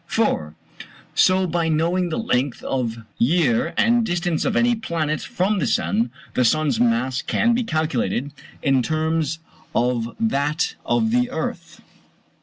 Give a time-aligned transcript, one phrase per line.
[0.07, 0.55] 4.
[1.13, 6.09] So by knowing the length of year and distance of any planet from the sun,
[6.33, 8.31] the sun's mass can be calculated,
[8.63, 9.37] in terms
[9.75, 11.81] of that of the earth.